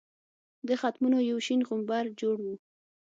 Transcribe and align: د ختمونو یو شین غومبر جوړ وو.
د 0.67 0.69
ختمونو 0.81 1.17
یو 1.29 1.37
شین 1.45 1.61
غومبر 1.67 2.05
جوړ 2.21 2.37
وو. 2.45 2.55